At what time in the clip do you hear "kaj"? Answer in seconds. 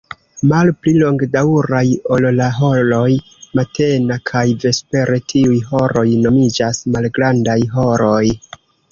4.29-4.43